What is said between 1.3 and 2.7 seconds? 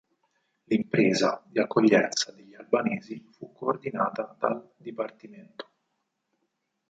di accoglienza degli